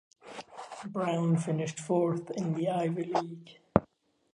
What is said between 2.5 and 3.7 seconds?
the Ivy League.